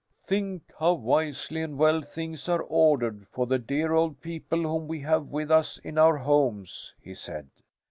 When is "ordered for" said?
2.63-3.45